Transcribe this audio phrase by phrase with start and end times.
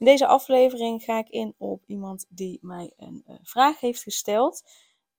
[0.00, 4.62] In deze aflevering ga ik in op iemand die mij een uh, vraag heeft gesteld.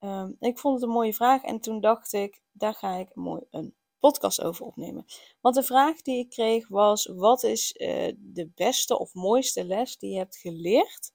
[0.00, 3.42] Um, ik vond het een mooie vraag en toen dacht ik, daar ga ik mooi
[3.50, 5.04] een podcast over opnemen.
[5.40, 9.98] Want de vraag die ik kreeg was: wat is uh, de beste of mooiste les
[9.98, 11.12] die je hebt geleerd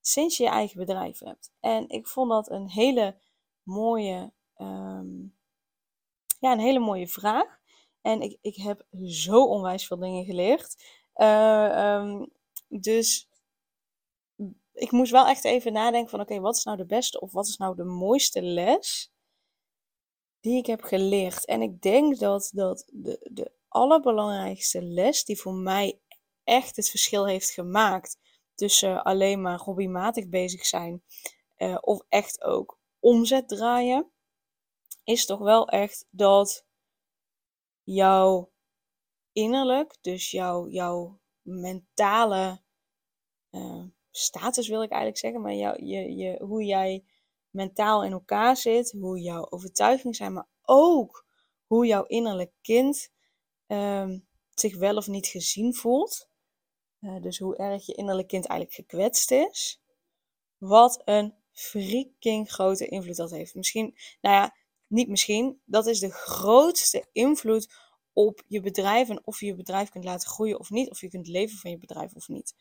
[0.00, 1.52] sinds je je eigen bedrijf hebt?
[1.60, 3.16] En ik vond dat een hele
[3.62, 5.36] mooie, um,
[6.38, 7.58] ja, een hele mooie vraag.
[8.00, 10.84] En ik, ik heb zo onwijs veel dingen geleerd.
[11.16, 12.22] Uh,
[12.80, 13.28] dus
[14.72, 17.46] ik moest wel echt even nadenken van oké, wat is nou de beste of wat
[17.46, 19.12] is nou de mooiste les
[20.40, 21.44] die ik heb geleerd.
[21.44, 26.00] En ik denk dat, dat de, de allerbelangrijkste les die voor mij
[26.44, 28.18] echt het verschil heeft gemaakt
[28.54, 31.02] tussen alleen maar hobbymatig bezig zijn
[31.58, 34.10] uh, of echt ook omzet draaien,
[35.04, 36.64] is toch wel echt dat
[37.82, 38.52] jouw
[39.32, 42.62] innerlijk, dus jouw, jouw mentale
[43.50, 47.04] uh, status wil ik eigenlijk zeggen, maar jou, je, je, hoe jij
[47.50, 51.26] mentaal in elkaar zit, hoe jouw overtuigingen zijn, maar ook
[51.66, 53.10] hoe jouw innerlijk kind
[53.66, 54.10] uh,
[54.50, 56.30] zich wel of niet gezien voelt.
[57.00, 59.82] Uh, dus hoe erg je innerlijk kind eigenlijk gekwetst is.
[60.58, 63.54] Wat een freaking grote invloed dat heeft.
[63.54, 67.74] Misschien, nou ja, niet misschien, dat is de grootste invloed
[68.12, 71.08] op je bedrijf en of je je bedrijf kunt laten groeien of niet, of je
[71.08, 72.54] kunt leven van je bedrijf of niet.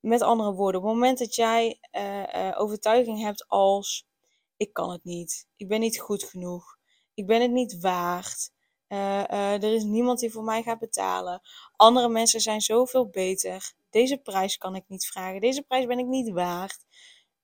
[0.00, 4.08] Met andere woorden, op het moment dat jij uh, uh, overtuiging hebt als
[4.56, 6.78] ik kan het niet, ik ben niet goed genoeg,
[7.14, 8.50] ik ben het niet waard,
[8.88, 11.40] uh, er is niemand die voor mij gaat betalen,
[11.76, 16.06] andere mensen zijn zoveel beter, deze prijs kan ik niet vragen, deze prijs ben ik
[16.06, 16.84] niet waard.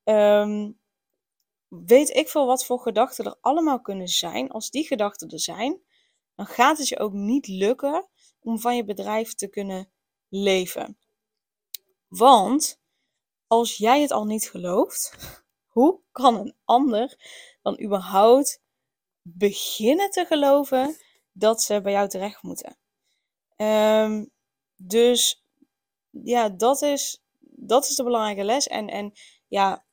[0.04, 0.78] Um,
[1.68, 4.50] weet ik veel wat voor gedachten er allemaal kunnen zijn.
[4.50, 5.80] Als die gedachten er zijn,
[6.36, 8.08] dan gaat het je ook niet lukken
[8.40, 9.90] om van je bedrijf te kunnen
[10.28, 10.98] leven.
[12.08, 12.80] Want
[13.46, 15.16] als jij het al niet gelooft,
[15.74, 17.16] hoe kan een ander
[17.62, 18.60] dan überhaupt
[19.22, 20.96] beginnen te geloven
[21.32, 22.78] dat ze bij jou terecht moeten?
[23.56, 24.30] Um,
[24.76, 25.44] dus
[26.10, 28.66] ja, dat is, dat is de belangrijke les.
[28.66, 29.12] En, en
[29.48, 29.84] ja,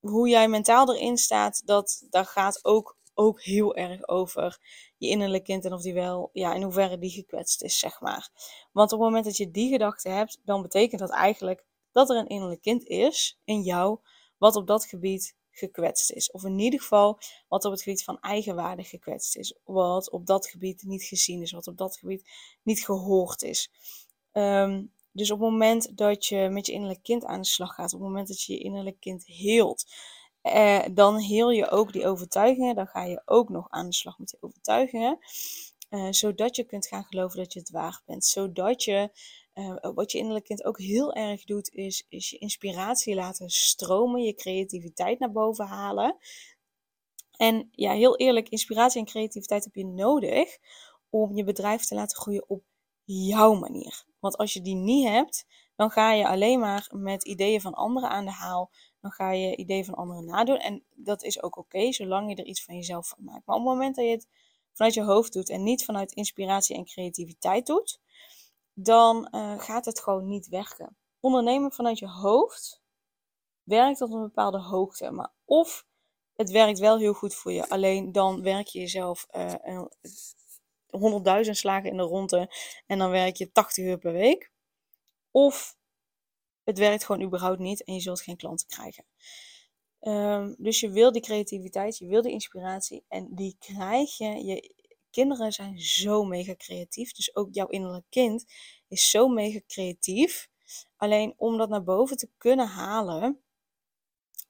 [0.00, 4.58] hoe jij mentaal erin staat, dat, dat gaat ook, ook heel erg over
[5.02, 8.30] je innerlijk kind en of die wel, ja, in hoeverre die gekwetst is, zeg maar.
[8.72, 12.16] Want op het moment dat je die gedachte hebt, dan betekent dat eigenlijk dat er
[12.16, 13.98] een innerlijk kind is in jou,
[14.38, 16.30] wat op dat gebied gekwetst is.
[16.30, 17.18] Of in ieder geval
[17.48, 19.58] wat op het gebied van eigenwaarde gekwetst is.
[19.64, 21.52] Wat op dat gebied niet gezien is.
[21.52, 22.28] Wat op dat gebied
[22.62, 23.70] niet gehoord is.
[24.32, 27.94] Um, dus op het moment dat je met je innerlijk kind aan de slag gaat,
[27.94, 29.84] op het moment dat je je innerlijk kind heelt,
[30.42, 32.74] eh, dan heel je ook die overtuigingen.
[32.74, 35.18] Dan ga je ook nog aan de slag met die overtuigingen.
[35.90, 38.24] Uh, zodat je kunt gaan geloven dat je het waard bent.
[38.24, 39.10] Zodat je,
[39.54, 44.22] uh, wat je innerlijk kind ook heel erg doet, is, is je inspiratie laten stromen.
[44.22, 46.16] Je creativiteit naar boven halen.
[47.36, 50.58] En ja, heel eerlijk, inspiratie en creativiteit heb je nodig
[51.10, 52.62] om je bedrijf te laten groeien op
[53.04, 54.04] jouw manier.
[54.18, 58.10] Want als je die niet hebt, dan ga je alleen maar met ideeën van anderen
[58.10, 58.70] aan de haal.
[59.02, 60.58] Dan ga je ideeën van anderen nadoen.
[60.58, 63.46] En dat is ook oké, zolang je er iets van jezelf van maakt.
[63.46, 64.28] Maar op het moment dat je het
[64.72, 68.00] vanuit je hoofd doet en niet vanuit inspiratie en creativiteit doet,
[68.74, 70.96] dan uh, gaat het gewoon niet werken.
[71.20, 72.82] Ondernemen vanuit je hoofd
[73.62, 75.10] werkt tot een bepaalde hoogte.
[75.10, 75.86] Maar of
[76.32, 79.84] het werkt wel heel goed voor je, alleen dan werk je jezelf uh,
[81.44, 82.54] 100.000 slagen in de ronde
[82.86, 84.52] en dan werk je 80 uur per week.
[85.30, 85.76] Of
[86.64, 89.04] het werkt gewoon überhaupt niet en je zult geen klanten krijgen.
[90.00, 94.44] Um, dus je wil die creativiteit, je wil die inspiratie en die krijg je.
[94.44, 94.74] Je
[95.10, 98.44] kinderen zijn zo mega creatief, dus ook jouw innerlijk kind
[98.88, 100.48] is zo mega creatief.
[100.96, 103.42] Alleen om dat naar boven te kunnen halen,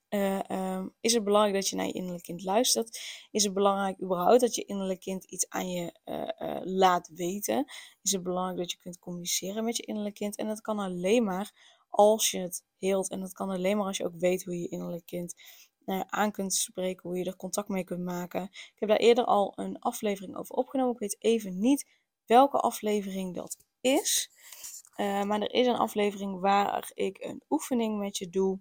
[0.09, 3.01] uh, um, is het belangrijk dat je naar je innerlijk kind luistert?
[3.31, 7.65] Is het belangrijk überhaupt dat je innerlijk kind iets aan je uh, uh, laat weten?
[8.03, 10.37] Is het belangrijk dat je kunt communiceren met je innerlijk kind?
[10.37, 13.11] En dat kan alleen maar als je het heelt.
[13.11, 15.35] En dat kan alleen maar als je ook weet hoe je innerlijk kind
[16.07, 18.43] aan kunt spreken, hoe je er contact mee kunt maken.
[18.53, 20.93] Ik heb daar eerder al een aflevering over opgenomen.
[20.93, 21.87] Ik weet even niet
[22.27, 24.31] welke aflevering dat is.
[24.97, 28.61] maar er is een aflevering waar ik een oefening met je doe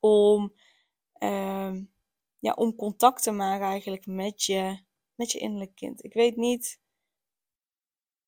[0.00, 0.54] om,
[1.12, 1.84] ehm,
[2.38, 4.78] ja, om contact te maken eigenlijk met je,
[5.14, 6.04] met je innerlijk kind.
[6.04, 6.80] Ik weet niet.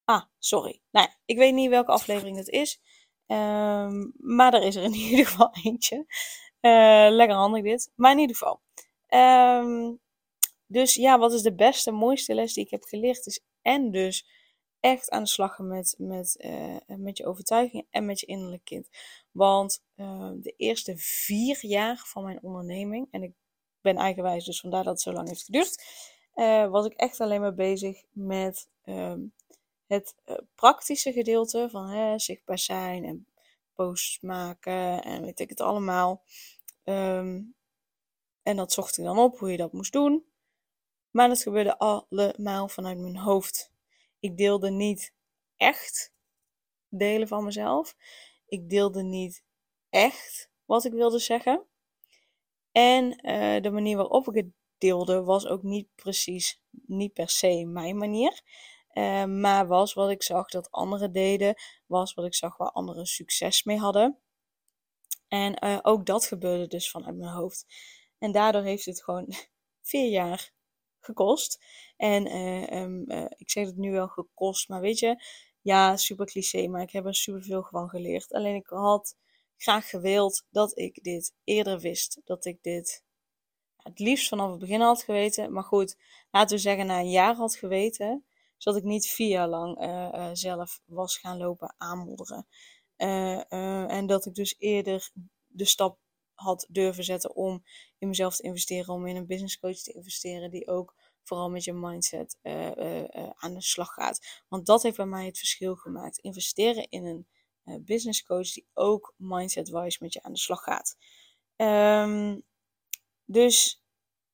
[0.04, 0.80] Ah, sorry.
[0.90, 2.80] Nou ik weet niet welke aflevering het is.
[3.26, 5.96] Ehm, maar er is er in ieder geval eentje.
[6.60, 7.92] Uh, lekker handig dit.
[7.94, 8.60] Maar in ieder geval.
[9.08, 10.00] Um,
[10.66, 13.26] dus ja, wat is de beste, mooiste les die ik heb geleerd?
[13.26, 14.26] Is en dus
[14.80, 18.64] echt aan de slag gaan met, met, uh, met je overtuiging en met je innerlijk
[18.64, 18.88] kind.
[19.30, 23.32] Want uh, de eerste vier jaar van mijn onderneming, en ik
[23.80, 25.84] ben eigenwijs, dus vandaar dat het zo lang heeft geduurd,
[26.34, 28.68] uh, was ik echt alleen maar bezig met
[29.86, 30.14] het
[30.54, 33.26] praktische gedeelte van hè, zichtbaar zijn en
[33.72, 36.22] posts maken en weet ik het allemaal.
[36.84, 37.54] Um,
[38.42, 40.24] en dat zocht ik dan op, hoe je dat moest doen.
[41.10, 43.72] Maar het gebeurde allemaal vanuit mijn hoofd.
[44.18, 45.14] Ik deelde niet
[45.56, 46.12] echt
[46.88, 47.96] delen van mezelf.
[48.46, 49.44] Ik deelde niet
[49.90, 51.66] echt wat ik wilde zeggen.
[52.72, 57.64] En uh, de manier waarop ik het deelde was ook niet precies, niet per se
[57.64, 58.42] mijn manier.
[58.94, 61.54] Uh, maar was wat ik zag dat anderen deden,
[61.86, 64.18] was wat ik zag waar anderen succes mee hadden.
[65.28, 67.66] En uh, ook dat gebeurde dus vanuit mijn hoofd.
[68.18, 69.32] En daardoor heeft het gewoon
[69.90, 70.52] vier jaar
[71.00, 71.64] gekost.
[71.96, 72.26] En
[73.10, 75.22] uh, ik zeg het nu wel gekost, maar weet je,
[75.60, 78.32] ja, super cliché, maar ik heb er super veel gewoon geleerd.
[78.32, 79.16] Alleen ik had
[79.56, 82.20] graag gewild dat ik dit eerder wist.
[82.24, 83.04] Dat ik dit
[83.76, 85.52] het liefst vanaf het begin had geweten.
[85.52, 85.96] Maar goed,
[86.30, 88.24] laten we zeggen na een jaar had geweten.
[88.56, 92.46] Zodat ik niet vier jaar lang uh, zelf was gaan lopen aanmodderen.
[92.96, 95.10] en dat ik dus eerder
[95.46, 95.98] de stap
[96.34, 97.64] had durven zetten om
[97.98, 101.64] in mezelf te investeren, om in een business coach te investeren die ook vooral met
[101.64, 102.38] je mindset
[103.34, 104.42] aan de slag gaat.
[104.48, 106.18] Want dat heeft bij mij het verschil gemaakt.
[106.18, 107.26] Investeren in een
[107.84, 110.96] business coach die ook mindset-wise met je aan de slag gaat.
[111.56, 112.44] Um,
[113.24, 113.82] dus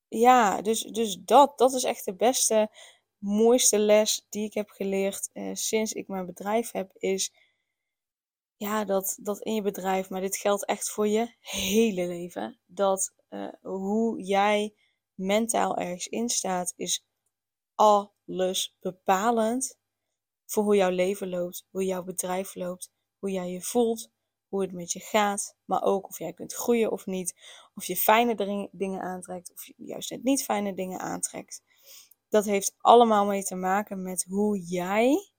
[0.07, 2.69] ja, dus, dus dat, dat is echt de beste,
[3.21, 7.33] mooiste les die ik heb geleerd sinds ik mijn bedrijf heb, is
[8.61, 13.13] ja, dat, dat in je bedrijf, maar dit geldt echt voor je hele leven, dat
[13.29, 14.75] uh, hoe jij
[15.13, 17.05] mentaal ergens in staat, is
[17.75, 19.79] alles bepalend
[20.45, 24.11] voor hoe jouw leven loopt, hoe jouw bedrijf loopt, hoe jij je voelt,
[24.47, 27.35] hoe het met je gaat, maar ook of jij kunt groeien of niet,
[27.75, 31.63] of je fijne dingen aantrekt of juist net niet fijne dingen aantrekt.
[32.31, 35.31] Dat heeft allemaal mee te maken met hoe jij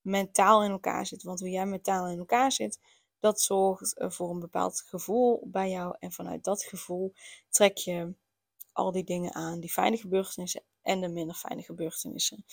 [0.00, 1.22] mentaal in elkaar zit.
[1.22, 2.80] Want hoe jij mentaal in elkaar zit,
[3.20, 5.96] dat zorgt voor een bepaald gevoel bij jou.
[5.98, 7.12] En vanuit dat gevoel
[7.48, 8.14] trek je
[8.72, 12.44] al die dingen aan, die fijne gebeurtenissen en de minder fijne gebeurtenissen.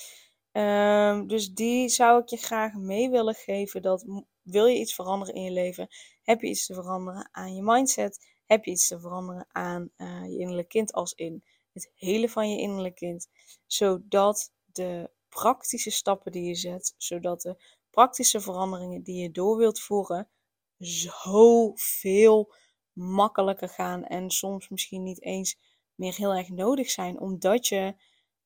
[0.51, 3.81] Um, dus die zou ik je graag mee willen geven.
[3.81, 4.05] Dat
[4.41, 5.87] wil je iets veranderen in je leven,
[6.21, 10.23] heb je iets te veranderen aan je mindset, heb je iets te veranderen aan uh,
[10.25, 11.43] je innerlijk kind als in
[11.73, 13.27] het hele van je innerlijk kind,
[13.65, 19.79] zodat de praktische stappen die je zet, zodat de praktische veranderingen die je door wilt
[19.81, 20.29] voeren
[20.77, 22.53] zoveel
[22.93, 25.57] makkelijker gaan en soms misschien niet eens
[25.95, 27.95] meer heel erg nodig zijn, omdat je,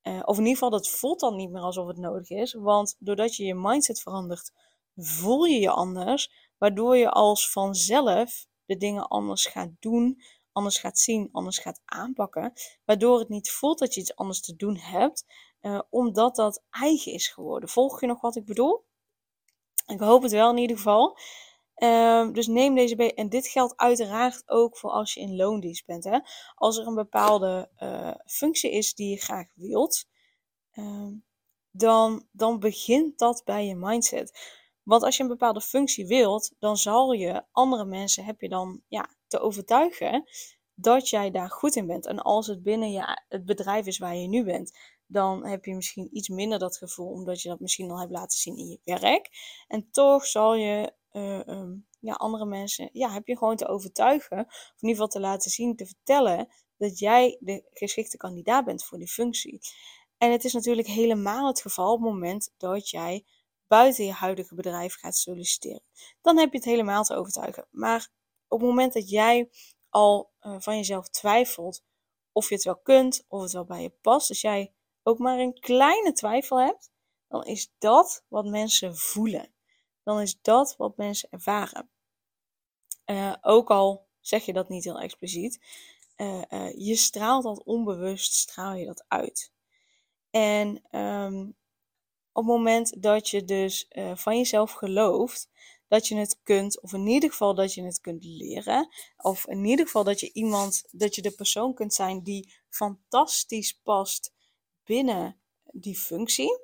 [0.04, 2.96] uh, of in ieder geval dat voelt dan niet meer alsof het nodig is, want
[3.00, 4.52] doordat je je mindset verandert,
[4.96, 10.22] voel je je anders, waardoor je als vanzelf de dingen anders gaat doen,
[10.58, 12.54] anders gaat zien, anders gaat aanpakken,
[12.86, 15.26] waardoor het niet voelt dat je iets anders te doen hebt,
[15.62, 17.70] uh, omdat dat eigen is geworden.
[17.70, 18.86] Volg je nog wat ik bedoel?
[19.86, 21.18] Ik hoop het wel in ieder geval.
[21.78, 23.14] Uh, dus neem deze mee.
[23.14, 26.04] En dit geldt uiteraard ook voor als je in loondienst bent.
[26.04, 26.20] Hè?
[26.56, 30.06] Als er een bepaalde uh, functie is die je graag wilt,
[30.74, 31.08] uh,
[31.72, 34.56] dan, dan begint dat bij je mindset.
[34.84, 38.82] Want als je een bepaalde functie wilt, dan zal je andere mensen, heb je dan
[38.88, 40.30] ja, te overtuigen
[40.74, 42.06] dat jij daar goed in bent.
[42.06, 45.76] En als het binnen je, het bedrijf is waar je nu bent, dan heb je
[45.76, 49.00] misschien iets minder dat gevoel, omdat je dat misschien al hebt laten zien in je
[49.00, 49.30] werk.
[49.68, 54.40] En toch zal je uh, um, ja, andere mensen, ja, heb je gewoon te overtuigen,
[54.40, 58.84] of in ieder geval te laten zien, te vertellen, dat jij de geschikte kandidaat bent
[58.84, 59.60] voor die functie.
[60.18, 63.26] En het is natuurlijk helemaal het geval op het moment dat jij
[63.68, 65.82] buiten je huidige bedrijf gaat solliciteren.
[66.22, 67.68] Dan heb je het helemaal te overtuigen.
[67.72, 68.10] Maar
[68.48, 69.50] op het moment dat jij
[69.90, 71.84] al uh, van jezelf twijfelt
[72.32, 74.74] of je het wel kunt, of het wel bij je past, als jij
[75.04, 76.92] ook maar een kleine twijfel hebt,
[77.28, 79.54] dan is dat wat mensen voelen.
[80.04, 81.90] Dan is dat wat mensen ervaren.
[83.06, 85.66] Uh, ook al zeg je dat niet heel expliciet,
[86.18, 86.44] uh,
[86.78, 89.52] je straalt dat onbewust, straal je dat uit.
[90.30, 91.58] En um,
[92.32, 95.50] op het moment dat je dus van jezelf gelooft
[95.88, 99.66] dat je het kunt, of in ieder geval dat je het kunt leren, of in
[99.66, 104.34] ieder geval dat je iemand, dat je de persoon kunt zijn die fantastisch past
[104.84, 105.40] binnen
[105.72, 106.60] die functie,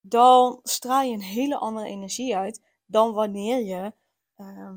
[0.00, 3.92] dan straal je een hele andere energie uit dan wanneer je,
[4.36, 4.74] uh,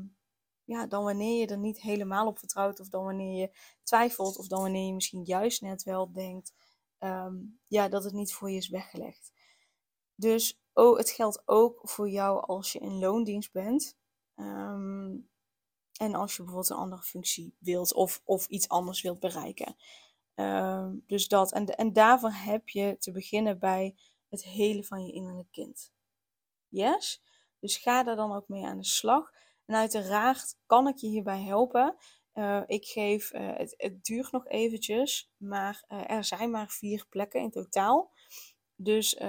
[0.64, 4.46] ja, dan wanneer je er niet helemaal op vertrouwt, of dan wanneer je twijfelt, of
[4.46, 6.52] dan wanneer je misschien juist net wel denkt,
[6.98, 9.32] um, ja, dat het niet voor je is weggelegd.
[10.14, 13.96] Dus oh, het geldt ook voor jou als je in loondienst bent.
[14.36, 15.28] Um,
[16.00, 19.76] en als je bijvoorbeeld een andere functie wilt of, of iets anders wilt bereiken.
[20.34, 21.52] Um, dus dat.
[21.52, 23.96] En, en daarvoor heb je te beginnen bij
[24.28, 25.92] het hele van je innerlijke kind.
[26.68, 27.22] Yes?
[27.60, 29.32] Dus ga daar dan ook mee aan de slag.
[29.66, 31.96] En uiteraard kan ik je hierbij helpen.
[32.34, 37.40] Uh, ik geef, uh, het, duurt nog eventjes, maar uh, er zijn maar vier plekken
[37.40, 38.12] in totaal.
[38.74, 39.20] Dus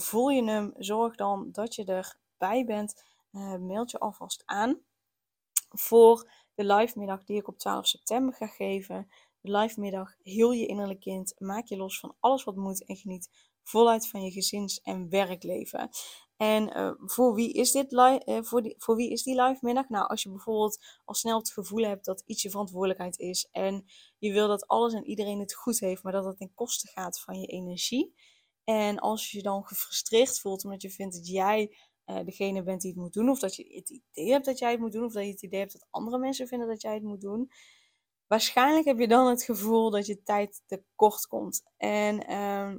[0.00, 3.04] voel je hem, zorg dan dat je erbij bent.
[3.60, 4.80] mailt je alvast aan
[5.68, 9.08] voor de live middag die ik op 12 september ga geven.
[9.40, 11.34] De live middag Heel je innerlijk kind.
[11.38, 13.30] Maak je los van alles wat moet en geniet
[13.62, 15.90] voluit van je gezins- en werkleven.
[16.36, 19.58] En uh, voor, wie is dit li- uh, voor, die, voor wie is die live
[19.60, 19.88] middag?
[19.88, 23.84] Nou, als je bijvoorbeeld al snel het gevoel hebt dat iets je verantwoordelijkheid is en
[24.18, 27.20] je wil dat alles en iedereen het goed heeft, maar dat het ten koste gaat
[27.20, 28.14] van je energie.
[28.64, 31.76] En als je dan gefrustreerd voelt omdat je vindt dat jij
[32.06, 34.70] uh, degene bent die het moet doen, of dat je het idee hebt dat jij
[34.70, 36.94] het moet doen, of dat je het idee hebt dat andere mensen vinden dat jij
[36.94, 37.50] het moet doen,
[38.26, 41.62] waarschijnlijk heb je dan het gevoel dat je tijd tekort komt.
[41.76, 42.74] En uh,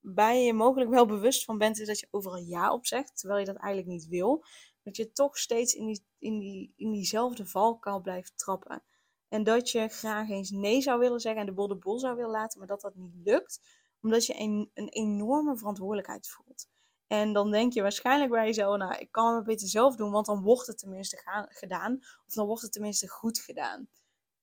[0.00, 3.18] waar je je mogelijk wel bewust van bent, is dat je overal ja op zegt,
[3.18, 4.44] terwijl je dat eigenlijk niet wil.
[4.82, 8.82] Dat je toch steeds in, die, in, die, in diezelfde valkuil blijft trappen.
[9.28, 12.16] En dat je graag eens nee zou willen zeggen en de bol de bol zou
[12.16, 13.60] willen laten, maar dat dat niet lukt,
[14.02, 16.68] omdat je een, een enorme verantwoordelijkheid voelt.
[17.06, 20.26] En dan denk je waarschijnlijk bij jezelf, nou, ik kan het beter zelf doen, want
[20.26, 21.96] dan wordt het tenminste gedaan.
[22.26, 23.88] Of dan wordt het tenminste goed gedaan.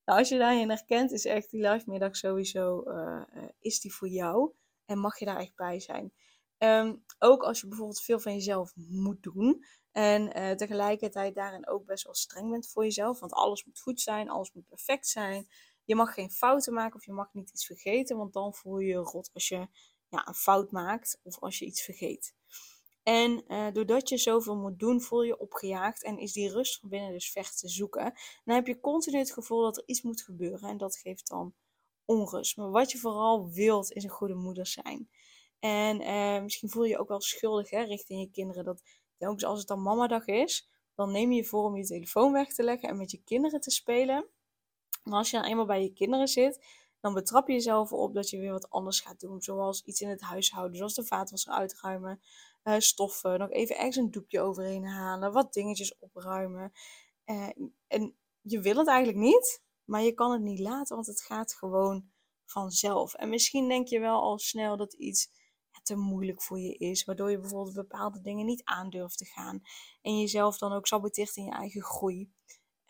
[0.05, 3.23] Nou, als je daarin herkent, is echt die live middag sowieso, uh,
[3.59, 4.53] is die voor jou.
[4.85, 6.13] En mag je daar echt bij zijn.
[6.57, 9.65] Um, ook als je bijvoorbeeld veel van jezelf moet doen.
[9.91, 13.19] En uh, tegelijkertijd daarin ook best wel streng bent voor jezelf.
[13.19, 15.47] Want alles moet goed zijn, alles moet perfect zijn.
[15.89, 18.17] Je mag geen fouten maken of je mag niet iets vergeten.
[18.17, 19.67] Want dan voel je je rot als je
[20.09, 22.35] ja, een fout maakt of als je iets vergeet.
[23.03, 26.89] En uh, doordat je zoveel moet doen, voel je opgejaagd en is die rust van
[26.89, 28.13] binnen dus ver te zoeken.
[28.45, 31.53] dan heb je continu het gevoel dat er iets moet gebeuren en dat geeft dan
[32.05, 32.57] onrust.
[32.57, 35.09] Maar wat je vooral wilt, is een goede moeder zijn.
[35.59, 38.63] En uh, misschien voel je je ook wel schuldig hè, richting je kinderen.
[38.63, 38.83] Dat
[39.17, 42.53] telkens als het dan mamadag is, dan neem je je voor om je telefoon weg
[42.53, 44.29] te leggen en met je kinderen te spelen.
[45.09, 46.65] Maar als je dan eenmaal bij je kinderen zit,
[46.99, 49.41] dan betrap je jezelf op dat je weer wat anders gaat doen.
[49.41, 52.21] Zoals iets in het huishouden, zoals de vaatwasser uitruimen,
[52.63, 56.71] uh, stoffen, nog even ergens een doekje overheen halen, wat dingetjes opruimen.
[57.25, 57.49] Uh,
[57.87, 61.53] en je wil het eigenlijk niet, maar je kan het niet laten, want het gaat
[61.53, 62.09] gewoon
[62.45, 63.13] vanzelf.
[63.13, 65.29] En misschien denk je wel al snel dat iets
[65.83, 69.61] te moeilijk voor je is, waardoor je bijvoorbeeld bepaalde dingen niet aandurft te gaan
[70.01, 72.31] en jezelf dan ook saboteert in je eigen groei.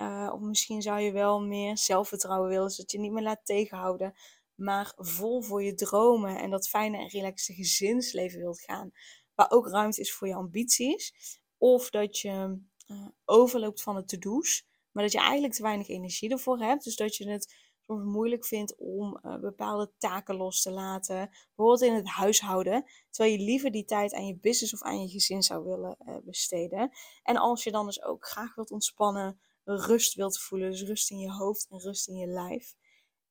[0.02, 4.14] Uh, of misschien zou je wel meer zelfvertrouwen willen, zodat je niet meer laat tegenhouden,
[4.56, 8.92] maar vol voor je dromen en dat fijne en relaxe gezinsleven wilt gaan,
[9.36, 11.14] waar ook ruimte is voor je ambities.
[11.58, 16.30] Of dat je uh, overloopt van de to-do's, maar dat je eigenlijk te weinig energie
[16.30, 16.84] ervoor hebt.
[16.84, 17.56] Dus dat je het
[17.88, 21.30] soms moeilijk vindt om uh, bepaalde taken los te laten.
[21.56, 22.86] Bijvoorbeeld in het huishouden.
[23.10, 26.92] Terwijl je liever die tijd aan je business of aan je gezin zou willen besteden.
[27.24, 29.40] En als je dan dus ook graag wilt ontspannen,
[29.76, 30.72] rust wilt voelen.
[30.72, 32.74] Dus rust in je hoofd en rust in je lijf.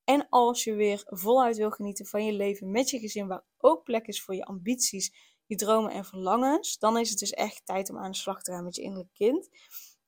[0.03, 3.83] En als je weer voluit wil genieten van je leven met je gezin, waar ook
[3.83, 5.13] plek is voor je ambities,
[5.45, 8.51] je dromen en verlangens, dan is het dus echt tijd om aan de slag te
[8.51, 9.49] gaan met je innerlijk kind.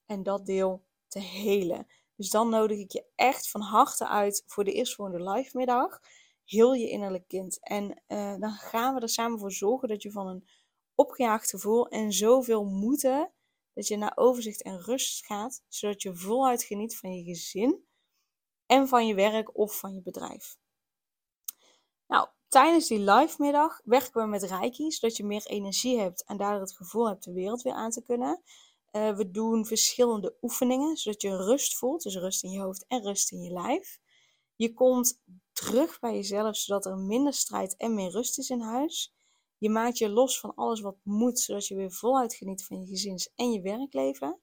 [0.06, 1.88] En dat deel te helen.
[2.16, 6.00] Dus dan nodig ik je echt van harte uit voor de eerstvolgende live middag.
[6.46, 7.58] Heel je innerlijk kind.
[7.62, 10.48] En uh, dan gaan we er samen voor zorgen dat je van een
[10.96, 13.32] opgejaagd gevoel en zoveel moeten,
[13.74, 17.86] dat je naar overzicht en rust gaat, zodat je voluit geniet van je gezin
[18.66, 20.58] en van je werk of van je bedrijf.
[22.08, 26.38] Nou, tijdens die live middag werken we met Reiki, zodat je meer energie hebt en
[26.38, 28.42] daardoor het gevoel hebt de wereld weer aan te kunnen.
[28.92, 32.04] Uh, we doen verschillende oefeningen, zodat je rust voelt.
[32.04, 34.00] Dus rust in je hoofd en rust in je lijf.
[34.56, 35.22] Je komt
[35.54, 39.14] terug bij jezelf, zodat er minder strijd en meer rust is in huis.
[39.62, 42.88] Je maakt je los van alles wat moet, zodat je weer voluit geniet van je
[42.88, 44.40] gezins- en je werkleven.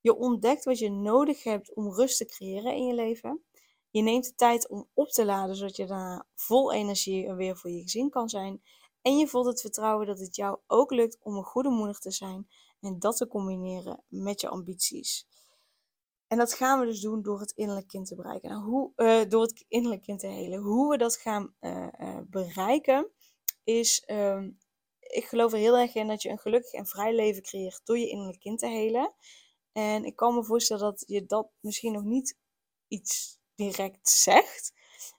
[0.00, 3.44] Je ontdekt wat je nodig hebt om rust te creëren in je leven.
[3.90, 7.70] Je neemt de tijd om op te laden, zodat je daarna vol energie weer voor
[7.70, 8.62] je gezin kan zijn.
[9.02, 12.10] En je voelt het vertrouwen dat het jou ook lukt om een goede moeder te
[12.10, 12.48] zijn
[12.80, 15.26] en dat te combineren met je ambities.
[16.26, 18.50] En dat gaan we dus doen door het innerlijk kind te bereiken.
[18.50, 20.58] Nou, hoe, uh, door het innerlijk kind te helen.
[20.58, 23.10] Hoe we dat gaan uh, uh, bereiken
[23.78, 24.58] is, um,
[25.00, 27.98] ik geloof er heel erg in dat je een gelukkig en vrij leven creëert door
[27.98, 29.14] je innerlijk kind te helen.
[29.72, 32.36] En ik kan me voorstellen dat je dat misschien nog niet
[32.88, 34.72] iets direct zegt.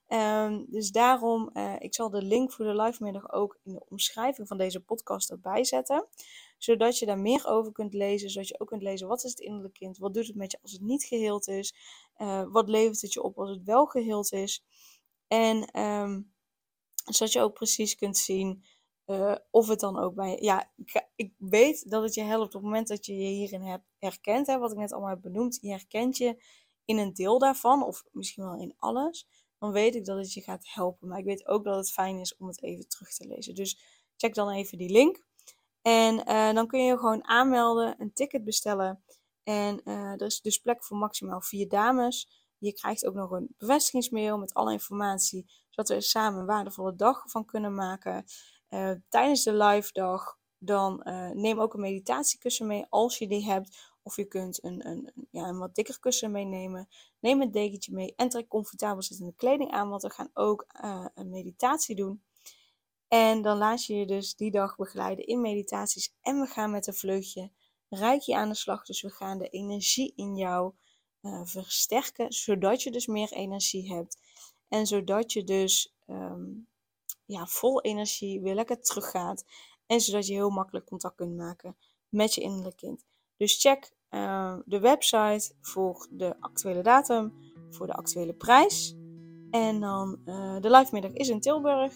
[0.08, 3.86] Um, dus daarom, uh, ik zal de link voor de live middag ook in de
[3.89, 6.08] omschrijving van deze podcast erbij zetten.
[6.58, 8.29] Zodat je daar meer over kunt lezen.
[8.29, 9.98] Zodat je ook kunt lezen wat is het innerlijk kind.
[9.98, 11.75] Wat doet het met je als het niet geheeld is.
[12.17, 14.63] Uh, wat levert het je op als het wel geheeld is.
[15.27, 16.34] En um,
[17.03, 18.63] zodat je ook precies kunt zien
[19.05, 20.38] uh, of het dan ook bij.
[20.41, 23.62] Ja, ik, ik, weet dat het je helpt op het moment dat je je hierin
[23.62, 24.48] hebt herkent.
[24.48, 25.58] Hè, wat ik net allemaal heb benoemd.
[25.62, 26.43] Je herkent je
[26.86, 27.84] in een deel daarvan.
[27.84, 29.27] Of misschien wel in alles
[29.62, 31.08] dan weet ik dat het je gaat helpen.
[31.08, 33.55] Maar ik weet ook dat het fijn is om het even terug te lezen.
[33.55, 33.77] Dus
[34.15, 35.24] check dan even die link.
[35.81, 39.03] En uh, dan kun je gewoon aanmelden, een ticket bestellen.
[39.43, 42.29] En uh, er is dus plek voor maximaal vier dames.
[42.58, 46.96] Je krijgt ook nog een bevestigingsmail met alle informatie, zodat we er samen een waardevolle
[46.96, 48.25] dag van kunnen maken.
[48.70, 51.01] Uh, tijdens de live dag, dan
[51.34, 53.90] neem ook een meditatiekussen mee als je die hebt.
[54.04, 56.88] Of je kunt een, een, ja, een wat dikker kussen meenemen.
[57.20, 61.06] Neem een dekentje mee en trek comfortabel zittende kleding aan, want we gaan ook uh,
[61.13, 62.24] een meditatie doen.
[63.08, 66.13] En dan laat je je dus die dag begeleiden in meditaties.
[66.22, 67.51] En we gaan met een vleugje
[68.20, 68.86] je aan de slag.
[68.86, 70.74] Dus we gaan de energie in jou
[71.44, 74.18] versterken, zodat je dus meer energie hebt.
[74.72, 76.68] En zodat je dus um,
[77.25, 79.46] ja, vol energie weer lekker teruggaat.
[79.86, 81.75] En zodat je heel makkelijk contact kunt maken
[82.10, 83.06] met je innerlijk kind.
[83.38, 87.34] Dus check uh, de website voor de actuele datum,
[87.70, 88.96] voor de actuele prijs.
[89.50, 91.94] En dan uh, de live middag is in Tilburg.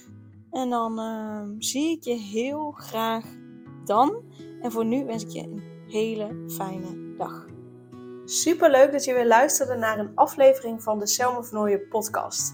[0.51, 3.25] En dan uh, zie ik je heel graag
[3.85, 4.23] dan.
[4.61, 7.45] En voor nu wens ik je een hele fijne dag.
[8.25, 12.53] Super leuk dat je weer luisterde naar een aflevering van de Selma Vernooien podcast.